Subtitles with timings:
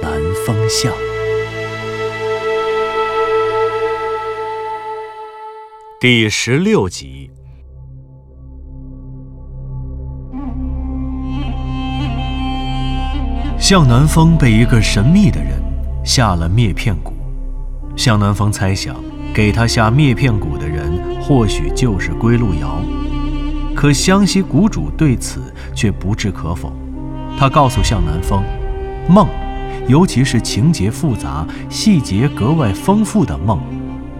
[0.00, 0.12] 南
[0.46, 0.92] 风向》
[6.00, 7.30] 第十六集。
[13.58, 15.52] 向南风被一个神秘的人
[16.04, 17.12] 下了灭片蛊。
[17.96, 18.94] 向南风猜想，
[19.34, 22.80] 给他下灭片蛊的人或许就是归路遥。
[23.74, 26.72] 可湘西谷主对此却不置可否。
[27.38, 28.42] 他告诉向南风，
[29.08, 29.28] 梦，
[29.88, 33.58] 尤其是情节复杂、细节格外丰富的梦，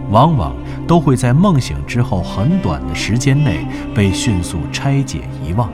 [0.09, 0.55] 往往
[0.87, 5.69] 都会在梦醒之后很短的时间内被迅速拆解遗忘。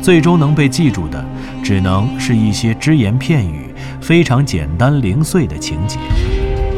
[0.00, 1.24] 最终能被记住的，
[1.62, 5.98] 只能是一些只言片语、非常简单零碎的情节，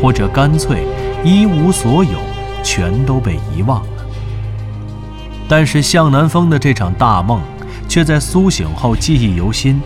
[0.01, 0.87] 或者干脆
[1.23, 2.19] 一无所有，
[2.63, 4.07] 全都被遗忘了。
[5.47, 7.41] 但是向南风的这场大梦，
[7.87, 9.81] 却在苏醒后记忆犹新，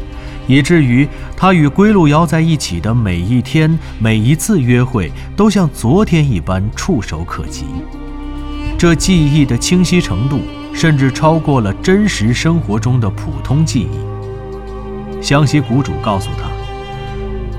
[0.49, 7.67] 以至于他与归路遥在一起的每一天、每一次约会，都像昨天一般触手可及。
[8.77, 10.41] 这记忆的清晰程度，
[10.73, 15.23] 甚至超过了真实生活中的普通记忆。
[15.23, 16.49] 湘西谷主告诉他：“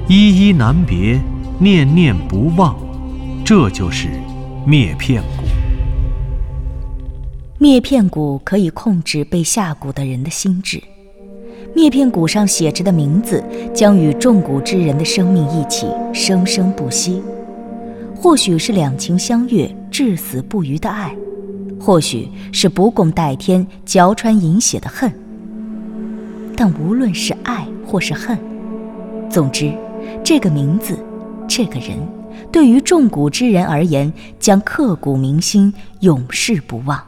[0.07, 1.21] 依依难别，
[1.59, 2.75] 念念不忘，
[3.45, 4.07] 这就是
[4.65, 5.25] 灭片蛊。”
[7.59, 10.81] 灭片蛊可以控制被下蛊的人的心智，
[11.79, 13.41] 灭片骨上写着的名字
[13.73, 17.23] 将与中蛊之人的生命一起生生不息。
[18.13, 21.15] 或许是两情相悦、至死不渝的爱，
[21.79, 25.09] 或许是不共戴天、嚼穿饮血的恨。
[26.53, 28.37] 但无论是爱或是恨，
[29.29, 29.71] 总之，
[30.21, 30.99] 这个名字，
[31.47, 31.97] 这个人，
[32.51, 37.01] 对于中蛊之人而言，将刻骨铭心，永世不忘。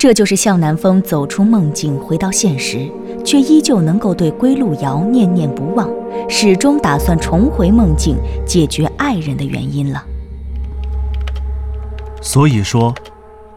[0.00, 2.90] 这就是向南风走出梦境回到现实，
[3.22, 5.86] 却依旧能够对归路遥念念不忘，
[6.26, 8.16] 始终打算重回梦境
[8.46, 10.02] 解决爱人的原因了。
[12.22, 12.94] 所以说，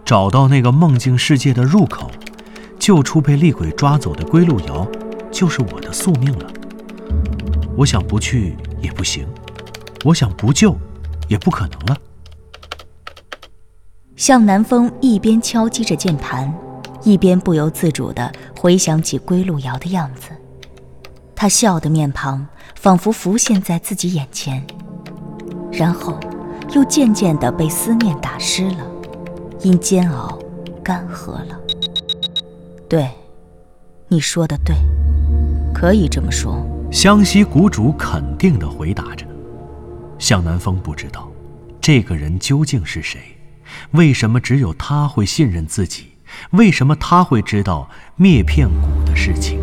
[0.04, 2.12] 找到那个梦境世界的入口，
[2.78, 4.86] 救出被厉鬼抓走的归路遥，
[5.32, 6.52] 就是我的宿命了。
[7.78, 9.26] 我想不去也不行，
[10.04, 10.76] 我想不救，
[11.30, 11.98] 也不可能了。
[14.16, 16.54] 向南风一边敲击着键盘，
[17.04, 20.30] 一边不由自主地回想起归路遥的样子。
[21.36, 24.64] 他笑的面庞仿佛浮现在自己眼前，
[25.72, 26.20] 然后
[26.74, 28.86] 又渐渐地被思念打湿了，
[29.62, 30.40] 因煎熬
[30.84, 31.60] 干涸了。
[32.88, 33.10] 对，
[34.08, 34.76] 你说的对，
[35.74, 36.64] 可以这么说。
[36.92, 39.26] 湘西谷主肯定地回答着。
[40.20, 41.28] 向南风不知道，
[41.82, 43.20] 这个人究竟是谁。
[43.92, 46.10] 为什么只有他会信任自己？
[46.52, 49.60] 为什么他会知道灭片蛊的事情？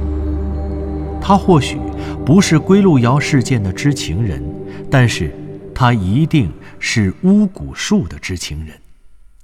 [1.20, 1.78] 他或许
[2.24, 4.42] 不是归路遥事件的知情人，
[4.90, 5.34] 但是
[5.74, 8.80] 他一定是巫蛊术的知情人。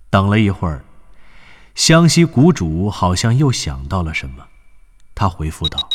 [0.09, 0.85] 等了一会儿，
[1.75, 4.45] 湘西谷主好像又想到了什么，
[5.15, 5.89] 他回复道：“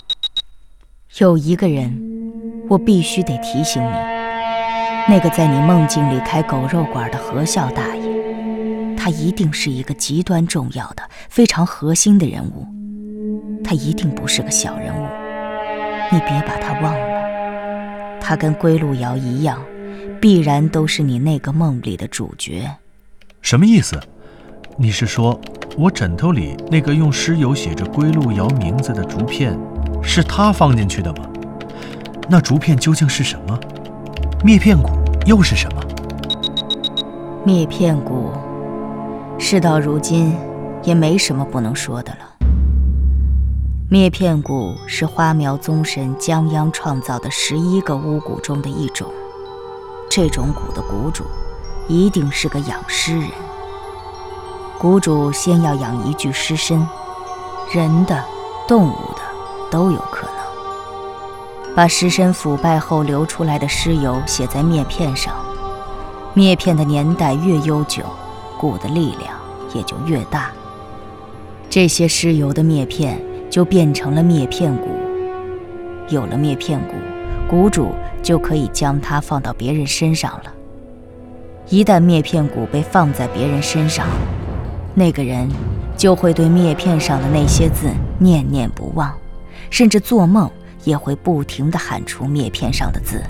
[1.17, 1.97] 有一个人，
[2.69, 3.89] 我必须得提醒你，
[5.07, 8.10] 那个在你梦境里开狗肉馆的何笑大爷。”
[9.03, 12.67] 他一定是一个极端重要的、非常核心的人物，
[13.63, 15.07] 他一定不是个小人物，
[16.11, 18.19] 你别把他忘了。
[18.21, 19.59] 他跟归路遥一样，
[20.21, 22.69] 必然都是你那个梦里的主角。
[23.41, 23.99] 什么意思？
[24.77, 25.41] 你是说
[25.75, 29.59] 我枕头里那个用尸油写着归路遥名字的竹片，
[30.03, 31.27] 是他放进去的吗？
[32.29, 33.59] 那竹片究竟是什么？
[34.43, 34.91] 灭片蛊
[35.25, 35.81] 又是什么？
[37.43, 38.31] 灭片蛊。
[39.43, 40.37] 事到如今，
[40.83, 42.19] 也没什么不能说的了。
[43.89, 49.11] 灭片蛊是花苗宗神江央创造的十一个巫蛊中的一种。
[50.11, 51.23] 这种蛊的蛊主，
[51.87, 53.29] 一定是个养尸人。
[54.79, 56.87] 蛊主先要养一具尸身，
[57.73, 58.23] 人的、
[58.67, 59.21] 动物的
[59.71, 61.75] 都有可能。
[61.75, 65.33] 把尸身腐败后流出来的尸油写在篾片上，
[66.35, 68.03] 篾片的年代越悠久。
[68.61, 69.39] 蛊的力量
[69.73, 70.51] 也就越大，
[71.67, 73.19] 这些尸油的篾片
[73.49, 74.89] 就变成了篾片骨。
[76.09, 76.79] 有了篾片
[77.49, 80.53] 蛊，蛊主就可以将它放到别人身上了。
[81.69, 84.05] 一旦灭片骨被放在别人身上，
[84.93, 85.49] 那个人
[85.97, 89.11] 就会对灭片上的那些字念念不忘，
[89.71, 90.51] 甚至做梦
[90.83, 93.23] 也会不停地喊出灭片上的字。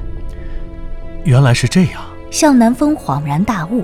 [1.23, 2.01] 原来是这样。
[2.31, 3.83] 向南风恍然大悟，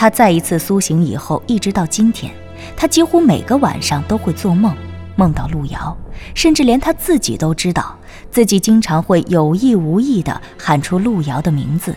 [0.00, 2.32] 他再一次苏醒以后，一直到今天，
[2.76, 4.72] 他几乎每个晚上都会做梦，
[5.16, 5.98] 梦到路遥，
[6.36, 7.98] 甚至连他自己都知道，
[8.30, 11.96] 自己经常会有意无意地喊出路遥的名字，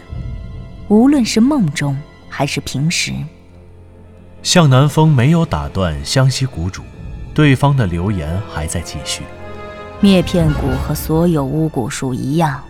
[0.88, 1.96] 无论是梦中
[2.28, 3.14] 还是平时。
[4.42, 6.82] 向南风没有打断湘西谷主，
[7.36, 9.22] 对方的留言还在继续。
[10.00, 12.64] 灭片谷和所有巫蛊术一样。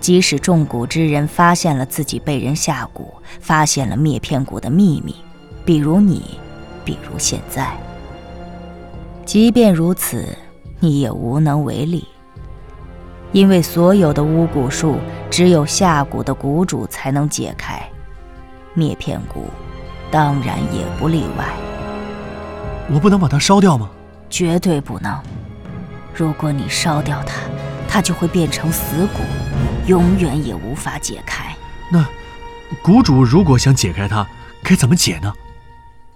[0.00, 3.04] 即使中蛊之人发现了自己被人下蛊，
[3.38, 5.14] 发现了灭片蛊的秘密，
[5.64, 6.38] 比如你，
[6.84, 7.76] 比如现在，
[9.26, 10.26] 即便如此，
[10.78, 12.08] 你也无能为力，
[13.32, 14.96] 因为所有的巫蛊术
[15.30, 17.86] 只有下蛊的蛊主才能解开，
[18.72, 19.42] 灭片蛊
[20.10, 21.44] 当然也不例外。
[22.90, 23.90] 我不能把它烧掉吗？
[24.30, 25.14] 绝对不能。
[26.14, 27.34] 如果你烧掉它，
[27.86, 29.20] 它就会变成死蛊。
[29.90, 31.52] 永远也无法解开。
[31.90, 32.06] 那，
[32.80, 34.24] 谷主如果想解开它，
[34.62, 35.34] 该怎么解呢？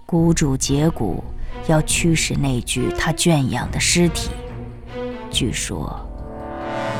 [0.05, 1.21] 谷主解蛊
[1.67, 4.29] 要驱使那具他圈养的尸体。
[5.29, 5.99] 据说，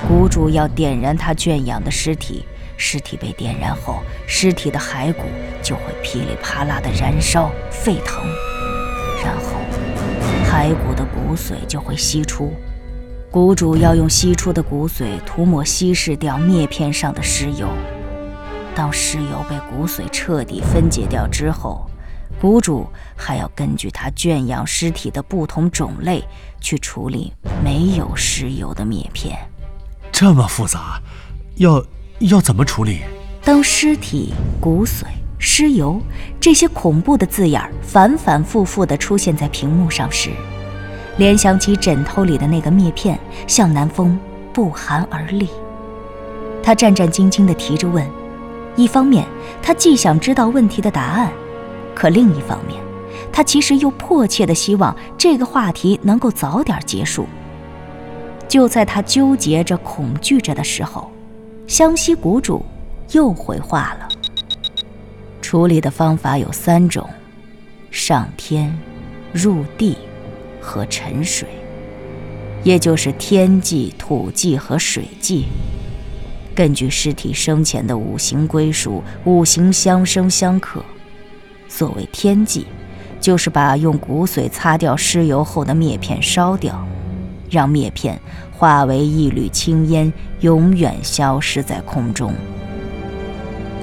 [0.06, 2.44] 谷主要点燃他圈养的尸体，
[2.75, 5.22] 尸体被点燃后，尸体的骸骨
[5.63, 8.22] 就会噼里啪啦的燃烧沸腾，
[9.24, 9.56] 然后
[10.45, 12.54] 骸骨的骨髓就会析出。
[13.35, 17.67] 谷主要用析出的骨髓涂抹稀释掉篾片上的尸油。
[18.73, 21.85] 当尸油被骨髓彻底分解掉之后，
[22.39, 26.23] 谷主还要根据他圈养尸体的不同种类
[26.61, 29.38] 去处理没有尸油的篾片。
[30.13, 31.01] 这么复杂，
[31.55, 31.85] 要
[32.19, 33.01] 要怎么处理？
[33.43, 35.03] 当尸体、骨髓、
[35.38, 35.99] 尸油
[36.39, 40.29] 这些恐怖的字眼反反复复地出现在屏幕上时，
[41.17, 43.17] 联想起枕头里的那个篾片，
[43.47, 44.19] 向南风
[44.51, 45.50] 不寒而栗。
[46.62, 48.06] 他战战兢兢地提着问：
[48.75, 49.25] 一方面，
[49.62, 51.31] 他既想知道问题的答案，
[51.94, 52.81] 可另一方面，
[53.31, 57.25] 他其实又迫切地希望这个话题能够早点结束。
[58.47, 61.09] 就在他纠结着、恐惧着的时候，
[61.65, 62.65] 湘西谷主
[63.12, 64.09] 又回话了：
[65.41, 67.07] 处理的方法有三种：
[67.89, 68.77] 上天、
[69.31, 69.97] 入地。
[70.65, 71.47] 和沉水，
[72.63, 75.45] 也就是天际、土际和水际。
[76.56, 80.83] 根据尸体生前的五行归属，五行相生相克。
[81.67, 82.65] 所谓天际，
[83.21, 86.83] 就是把用骨髓擦掉尸油后的篾片烧掉，
[87.50, 88.19] 让篾片
[88.51, 92.33] 化为一缕青烟，永远消失在空中。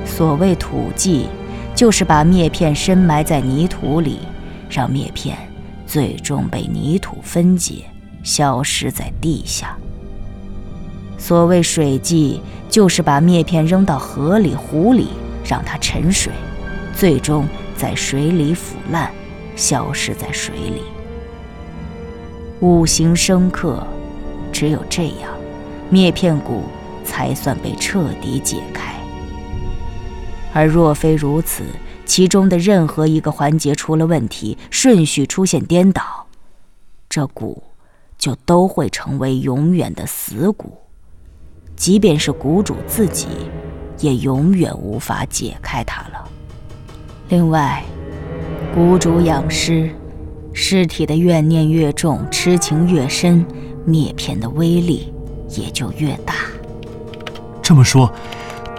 [0.05, 1.27] 所谓土际，
[1.75, 4.19] 就是把篾片深埋在泥土里，
[4.69, 5.52] 让篾片。
[5.93, 7.85] 最终被泥土分解，
[8.23, 9.77] 消失在地下。
[11.19, 12.41] 所谓水迹，
[12.71, 15.09] 就是把篾片扔到河里、湖里，
[15.45, 16.33] 让它沉水，
[16.97, 17.47] 最终
[17.77, 19.13] 在水里腐烂，
[19.55, 20.81] 消失在水里。
[22.61, 23.87] 五行生克，
[24.51, 25.31] 只有这样，
[25.91, 26.63] 篾片蛊
[27.05, 28.95] 才算被彻底解开。
[30.55, 31.65] 而若非如此，
[32.05, 36.27] 其中的任何一个环节出了问题，顺序出现颠倒，
[37.09, 37.57] 这蛊
[38.19, 40.67] 就都会成为永远的死蛊，
[41.75, 43.29] 即便是蛊主自己，
[43.99, 46.29] 也永远无法解开它了。
[47.29, 47.83] 另外，
[48.77, 49.91] 蛊主养尸，
[50.53, 53.45] 尸体的怨念越重，痴情越深，
[53.87, 55.13] 灭片的威力
[55.49, 56.35] 也就越大。
[57.63, 58.13] 这么说，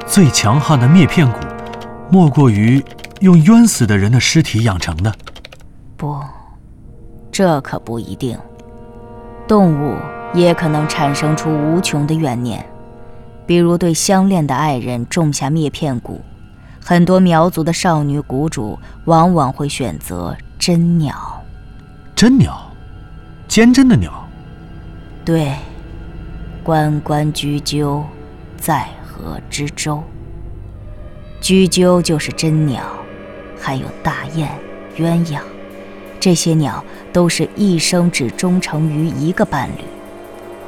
[0.06, 1.39] 最强悍的灭片蛊，
[2.12, 2.84] 莫过于……
[3.24, 5.15] 用冤死的人的尸体养成的，
[5.96, 6.20] 不，
[7.32, 8.38] 这可不一定。
[9.48, 9.96] 动物
[10.34, 12.65] 也可能产生出无穷的怨念，
[13.48, 16.20] 比如对相恋的爱人种下灭片蛊。
[16.84, 21.42] 很多苗族的少女蛊主往往会选择真鸟。
[22.13, 22.62] 真鸟，
[23.48, 24.12] 坚贞的鸟。
[25.24, 25.53] 对，
[26.62, 28.03] 关关雎鸠，
[28.58, 30.03] 在河之洲。
[31.39, 32.84] 雎鸠就是真鸟。
[33.63, 34.50] 还有大雁、
[34.98, 35.39] 鸳鸯，
[36.20, 39.86] 这些鸟都是一生只忠诚于一个伴侣。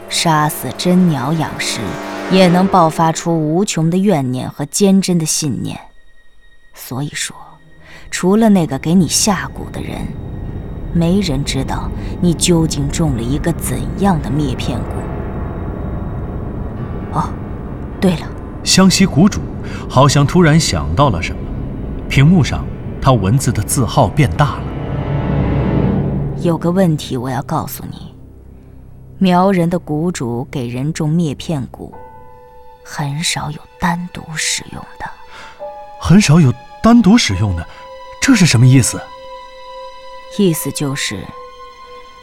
[0.07, 1.81] 杀死真鸟养尸，
[2.31, 5.77] 也能爆发出无穷的怨念和坚贞的信念。
[6.73, 7.35] 所以说，
[8.09, 10.07] 除了那个给你下蛊的人，
[10.93, 11.89] 没人知道
[12.21, 14.83] 你究竟中了一个怎样的灭片蛊。
[17.11, 17.29] 哦，
[17.99, 18.27] 对了，
[18.63, 19.41] 湘西谷主
[19.89, 21.39] 好像突然想到了什么，
[22.07, 22.65] 屏幕上
[23.05, 24.63] 他文字的字号变大了。
[26.41, 28.15] 有个问题我要告诉你：
[29.19, 31.93] 苗人的谷主给人种灭片谷，
[32.83, 35.05] 很少有单独使用的。
[36.01, 37.63] 很少有单独使用的，
[38.19, 38.99] 这是什么意思？
[40.39, 41.23] 意思就是，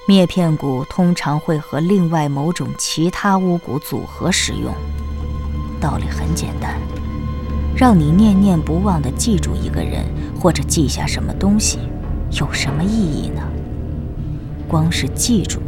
[0.09, 4.75] 灭片谷通常会和另外某种其他巫蛊组合使用。
[5.81, 6.81] 道理很简单，
[7.75, 10.05] 让你念念不忘地记住一个人，
[10.38, 11.79] 或者记下什么东西，
[12.33, 13.43] 有什么意义呢？
[14.69, 15.61] 光是记住，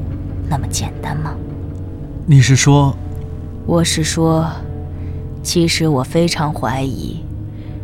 [0.48, 1.34] 那么简单吗？
[2.26, 2.94] 你是说？
[3.66, 4.46] 我是说，
[5.42, 7.22] 其实我非常怀疑，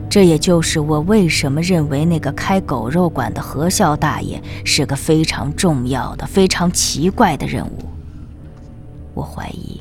[0.09, 7.85] 这也就是我为什么认为那个开狗肉馆的何孝大爷是个非常重要的、非常奇怪的人物。
[9.15, 9.81] 我怀疑。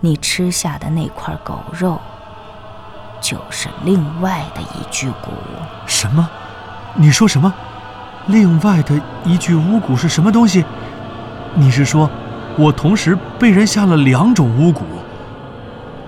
[0.00, 1.98] 你吃下的那块狗肉，
[3.20, 5.32] 就是另外的一具骨。
[5.86, 6.28] 什么？
[6.94, 7.52] 你说什么？
[8.26, 10.64] 另外的一具巫蛊是什么东西？
[11.54, 12.10] 你是说，
[12.56, 14.82] 我同时被人下了两种巫蛊？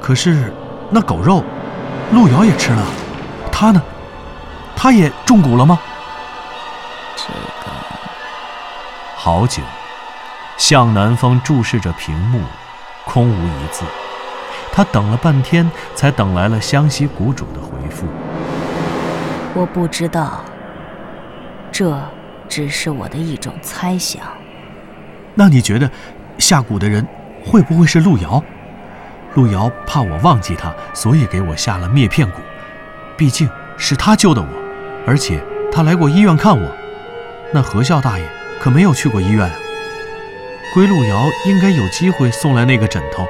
[0.01, 0.53] 可是，
[0.91, 1.43] 那狗肉，
[2.13, 2.83] 路遥也吃了，
[3.51, 3.83] 他呢？
[4.77, 5.79] 他也中蛊了吗？
[7.17, 7.25] 这
[7.65, 7.71] 个……
[9.17, 9.63] 好久，
[10.57, 12.41] 向南风注视着屏幕。
[13.07, 13.83] 空无一字，
[14.73, 18.07] 他等了半天，才等来了湘西谷主的回复。
[19.55, 20.45] 我不知道，
[21.73, 22.01] 这
[22.49, 24.23] 只是我的一种猜想。
[25.35, 25.91] 那你觉得
[26.39, 27.07] 下蛊的人
[27.45, 28.43] 会不会是路遥？
[29.35, 32.33] 路遥怕我忘记他，所以给我下了灭片蛊。
[33.17, 34.49] 毕竟是他救的我，
[35.07, 36.69] 而且他来过医院看我。
[37.53, 38.25] 那何孝大爷
[38.61, 39.55] 可没有去过医院啊。
[40.73, 43.27] 归路遥应该有机会送来那个枕头，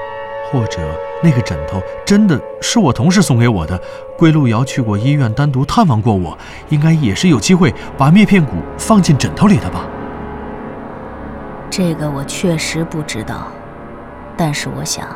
[0.51, 0.81] 或者
[1.23, 3.81] 那个枕头真的是我同事送给我的。
[4.19, 6.37] 归路遥去过医院，单独探望过我，
[6.69, 9.87] 应该也是有机会把灭片骨放进枕头里的吧？
[11.71, 13.47] 这个我确实不知道，
[14.37, 15.07] 但是我想，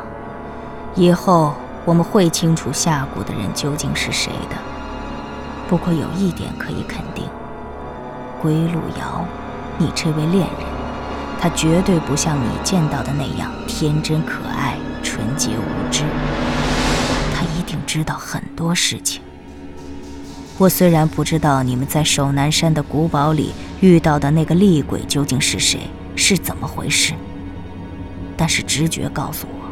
[0.95, 4.55] 以后我们会清楚下蛊的人究竟是谁的。
[5.67, 7.25] 不过有一点可以肯定，
[8.41, 9.25] 归路遥，
[9.77, 10.75] 你这位恋人。
[11.37, 16.01] 他绝对不像你见到的那样天真可爱、纯洁无知。
[17.33, 19.21] 他一定知道很多事情。
[20.57, 25.81] 我虽然不知道你们在守南山的古堡里遇到的那个厉鬼究竟是谁，
[26.15, 27.13] 是怎么回事，
[28.35, 29.69] 但是直觉告诉我，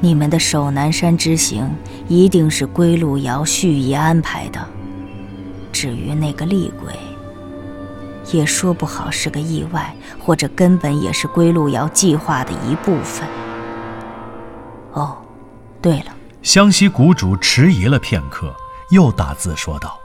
[0.00, 1.68] 你们的守南山之行
[2.06, 4.60] 一定是归路遥蓄意安排的。
[5.72, 6.92] 至于那个厉鬼，
[8.30, 13.26] 也说不好是个意外，或者根本也是归路遥计划的一部分。
[14.92, 15.16] 哦，
[15.80, 18.54] 对了，湘西谷主迟疑了片刻，
[18.90, 19.98] 又打字说道：“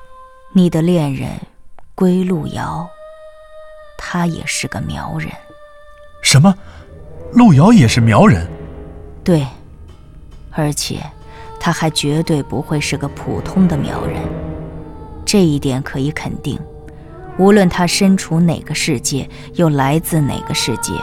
[0.53, 1.29] 你的恋人
[1.95, 2.87] 归路遥，
[3.97, 5.29] 他也是个苗人。”
[6.21, 6.53] 什么？
[7.33, 8.47] 路遥也是苗人？
[9.23, 9.45] 对，
[10.51, 11.01] 而且
[11.59, 14.21] 他还绝对不会是个普通的苗人，
[15.25, 16.59] 这一点可以肯定。
[17.37, 20.93] 无论他身处哪个世界，又来自哪个世界，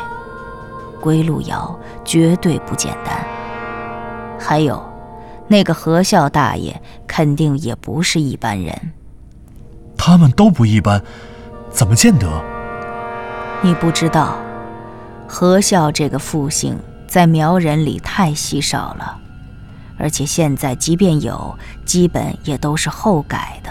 [1.00, 3.31] 归路遥绝对不简单。
[4.44, 4.82] 还有，
[5.46, 8.76] 那个何孝大爷肯定也不是一般人。
[9.96, 11.00] 他们都不一般，
[11.70, 12.26] 怎么见得？
[13.62, 14.36] 你不知道，
[15.28, 19.16] 何孝这个复姓在苗人里太稀少了，
[19.96, 23.70] 而且现在即便有，基本也都是后改的。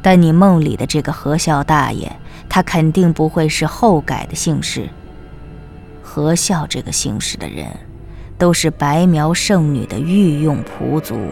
[0.00, 2.10] 但你梦里的这个何孝大爷，
[2.48, 4.88] 他肯定不会是后改的姓氏。
[6.02, 7.66] 何孝这个姓氏的人，
[8.44, 11.30] 都是白苗圣女的御用仆族。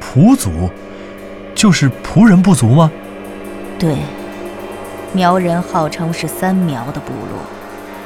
[0.00, 0.70] 仆族，
[1.54, 2.90] 就是仆人部族吗？
[3.78, 3.98] 对，
[5.12, 7.42] 苗人号称是三苗的部落，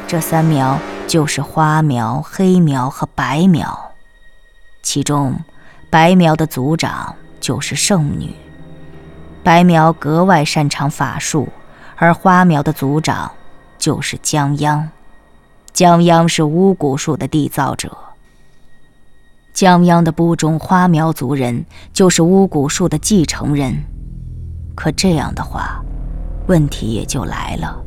[0.09, 0.77] 这三苗
[1.07, 3.93] 就是花苗、黑苗和白苗，
[4.83, 5.37] 其中
[5.89, 8.35] 白苗的族长就是圣女。
[9.45, 11.49] 白苗格外擅长法术，
[11.95, 13.31] 而花苗的族长
[13.79, 14.91] 就是江央。
[15.73, 17.97] 江央是巫蛊术的缔造者。
[19.61, 23.77] 江央的部中花苗族人就是巫蛊术的继承人。
[24.75, 25.85] 可这样的话，
[26.47, 27.79] 问题也就来了。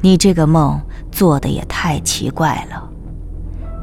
[0.00, 2.88] 你这个梦做的也太奇怪了。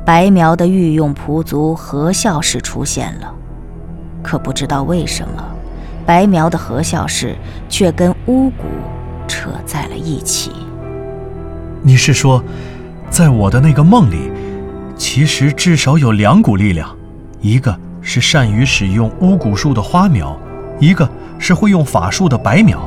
[0.06, 3.36] 白苗的御用仆族何孝氏出现了，
[4.24, 5.44] 可不知道为什么。
[6.06, 7.36] 白苗的何孝氏
[7.68, 8.54] 却跟巫蛊
[9.28, 10.54] 扯在了一起。
[11.82, 12.42] 你是说，
[13.10, 14.32] 在我的那个梦里，
[14.96, 16.98] 其实至少有两股力量，
[17.42, 20.40] 一个是善于使用巫蛊术的花苗，
[20.80, 22.80] 一个是会用法术的白苗。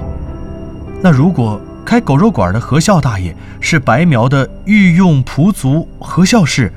[1.02, 6.72] 那如果开狗肉馆的何孝大爷是白苗的御用仆族何孝氏，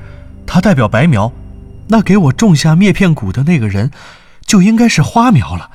[0.46, 1.32] 他代表白苗，
[1.88, 3.92] 那给我种下灭片蛊的那个人，
[4.46, 5.70] 就应该是花苗了。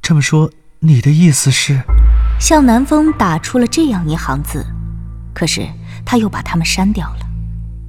[0.00, 1.82] 这么说，你的意思是？
[2.38, 4.64] 向南风打出了这样一行字，
[5.34, 5.66] 可是
[6.04, 7.26] 他又把它们删掉了。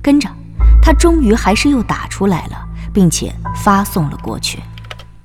[0.01, 0.29] 跟着，
[0.81, 2.66] 他终于还是又打出来了，
[2.97, 4.57] 并且发送了过去。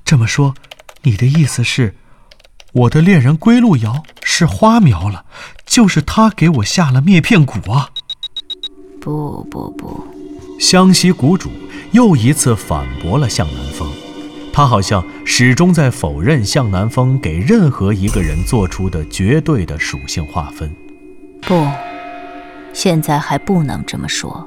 [0.04, 0.54] 这么说，
[1.04, 1.94] 你的意思是，
[2.74, 5.24] 我的恋人归路遥是花苗了，
[5.64, 7.88] 就是他给我下了灭片蛊啊？
[9.00, 10.06] 不不不，
[10.60, 11.50] 湘西谷主
[11.92, 13.90] 又一次反驳了向南风。
[14.52, 20.70] 他好像始终在否认向南风给任何一个人做出的绝对的属性划分。
[21.40, 21.66] 不，
[22.74, 24.46] 现在还不能这么说。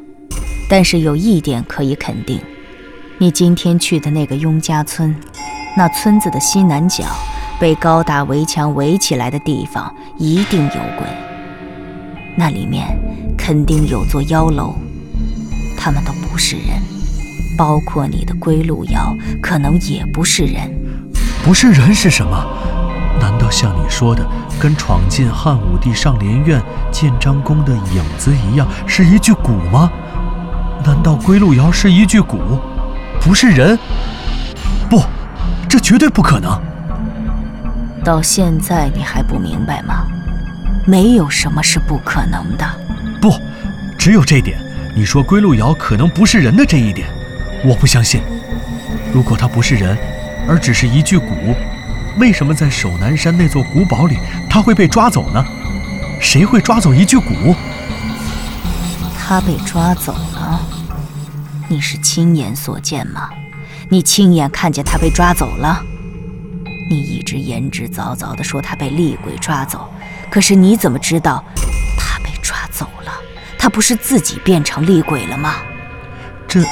[0.69, 2.39] 但是有一点可以肯定，
[3.17, 5.15] 你今天去的那个雍家村，
[5.77, 7.05] 那村子的西南角
[7.57, 11.07] 被高大围墙围起来的地方一定有鬼，
[12.35, 12.85] 那里面
[13.37, 14.75] 肯定有座妖楼，
[15.77, 16.81] 他们都不是人。
[17.57, 20.69] 包括你的归路瑶，可能也不是人。
[21.41, 22.45] 不是人是什么？
[23.21, 24.27] 难道像你说的，
[24.59, 29.89] 跟闯进汉武帝上林苑建章宫的影子一样，是一具骨吗？
[30.83, 32.37] 难道归路瑶是一具骨，
[33.25, 33.75] 不是人？
[34.87, 35.01] 不，
[35.67, 36.61] 这绝对不可能。
[38.03, 40.05] 到现在你还不明白吗？
[40.85, 42.63] 没有什么是不可能的。
[43.19, 43.33] 不，
[43.97, 44.59] 只有这点。
[44.95, 47.07] 你说归路瑶可能不是人的这一点。
[47.63, 48.21] 我不相信，
[49.11, 49.97] 如果他不是人，
[50.47, 51.55] 而只是一具骨，
[52.19, 55.43] 为什么在守南山那座古堡里他会被抓走呢？
[56.21, 57.55] 谁会抓走一具骨？
[59.17, 60.61] 他被抓走了，
[61.67, 63.29] 你是亲眼所见吗？
[63.89, 65.83] 你亲眼看见他被抓走了？
[66.89, 69.89] 你一直言之凿凿地说他被厉鬼抓走，
[70.29, 71.43] 可是你怎么知道
[71.97, 73.11] 他被抓走了？
[73.57, 75.55] 他不是自己变成厉鬼了吗？
[76.47, 76.63] 这。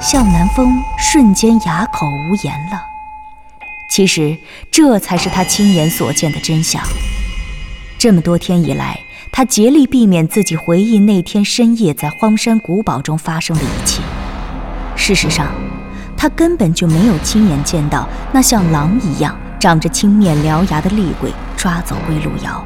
[0.00, 2.82] 向南风瞬间哑口无言了。
[3.88, 4.36] 其实，
[4.70, 6.82] 这才是他亲眼所见的真相。
[7.98, 8.98] 这么多天以来，
[9.34, 14.02] 他竭力避免自己回忆那天深夜在荒山古堡中发生的一切。
[14.94, 15.46] 事实上，
[16.14, 22.62] 他根本就没有亲眼见到那像狼一样长着青面獠牙的厉鬼抓走归路遥。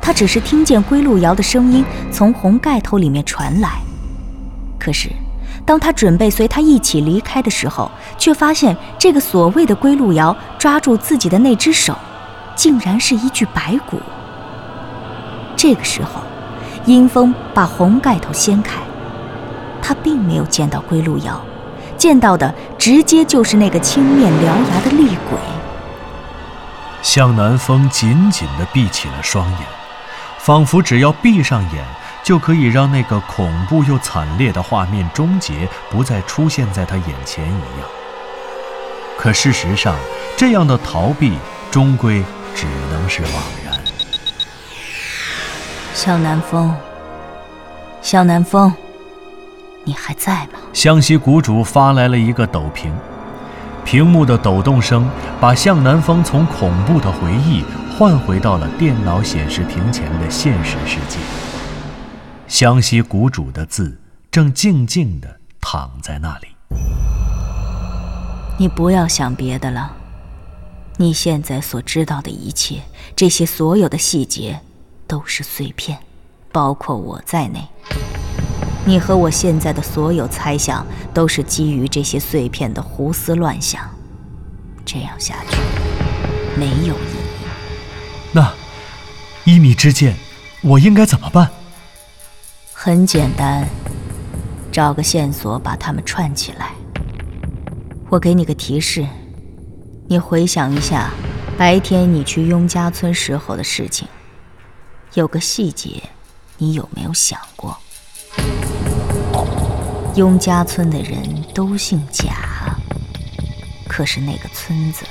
[0.00, 3.78] 他只是听见归路遥的声音从红盖头里面传来。
[4.78, 5.10] 可是。
[5.64, 11.96] 当他准备随他一起离开的时候，却发现这个所谓的归路瑶抓住自己的那只手，
[12.54, 14.00] 竟然是一具白骨。
[15.68, 16.22] 这个时候，
[16.84, 18.78] 阴风把红盖头掀开，
[19.82, 21.44] 他并没有见到归路遥，
[21.96, 25.36] 见到的直接就是那个青面獠牙的厉鬼。
[27.02, 29.58] 向南风紧紧地闭起了双眼，
[30.38, 31.84] 仿佛只要闭上眼。
[32.22, 37.88] 就可以让那个恐怖又惨烈的画面终结，不再出现在他眼前一样。
[39.18, 39.96] 可事实上，
[40.36, 41.32] 这样的逃避
[41.72, 42.24] 终归
[42.54, 43.32] 只能是枉
[43.64, 43.65] 然。
[45.96, 46.76] 向南风，
[48.02, 48.70] 向南风，
[49.82, 50.58] 你还在吗？
[50.74, 52.94] 湘西谷主发来了一个抖屏，
[53.82, 55.08] 屏幕的抖动声
[55.40, 57.64] 把向南风从恐怖的回忆
[57.96, 61.16] 换回到了电脑显示屏前的现实世界。
[62.46, 63.98] 湘西谷主的字
[64.30, 66.48] 正静静地躺在那里。
[68.58, 69.92] 你不要想别的了，
[70.98, 72.82] 你现在所知道的一切，
[73.16, 74.60] 这些所有的细节，
[75.06, 75.98] 都是碎片，
[76.52, 77.60] 包括我在内。
[78.84, 83.82] 你和我现在的所有猜想，都是基于这些碎片的胡思乱想。
[84.84, 85.56] 这样下去，
[86.56, 87.46] 没有意义。
[88.32, 88.52] 那，
[89.44, 90.14] 一米之见，
[90.62, 91.50] 我应该怎么办？
[92.72, 93.68] 很简单，
[94.70, 96.72] 找个线索把它们串起来。
[98.08, 99.04] 我给你个提示，
[100.06, 101.10] 你回想一下
[101.58, 104.06] 白天你去雍家村时候的事情。
[105.16, 106.02] 有个细节，
[106.58, 107.74] 你有没有想过？
[110.14, 112.34] 雍家村的人都姓贾，
[113.88, 115.06] 可是那个村子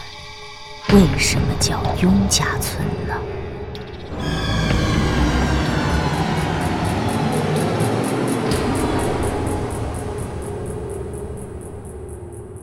[0.94, 3.16] 为什么叫雍家村呢？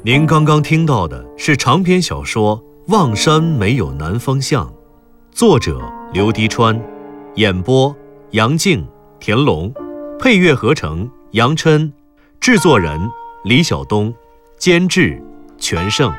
[0.05, 4.65] 您刚刚听到的是长篇小说《望山没有南方向》，
[5.33, 5.81] 作者
[6.13, 6.81] 刘迪川，
[7.37, 7.97] 演播
[8.33, 8.87] 杨静、
[9.19, 9.73] 田龙，
[10.21, 11.91] 配乐合成杨琛，
[12.39, 13.01] 制作人
[13.43, 14.13] 李晓东，
[14.59, 15.19] 监制
[15.57, 16.13] 全胜。